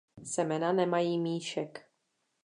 [0.23, 1.89] Semena nemají míšek.